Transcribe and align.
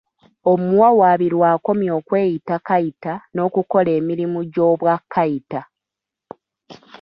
Omuwawaabirwa 0.51 1.45
akomye 1.55 1.89
okweyita 1.99 2.55
Kayita 2.67 3.13
n'okukola 3.33 3.89
emirimu 3.99 4.39
gy'obwa 4.53 4.93
Kayita. 5.13 5.61